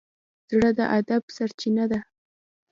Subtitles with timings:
[0.49, 1.99] زړه د ادب سرچینه ده.